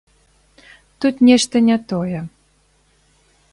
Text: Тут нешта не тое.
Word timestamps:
Тут 0.99 1.15
нешта 1.27 1.55
не 1.67 1.77
тое. 1.89 2.19